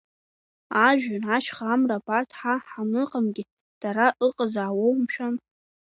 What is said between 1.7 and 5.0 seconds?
амра абарҭ ҳа ҳаныҟамгьы дара ыҟазаауоу,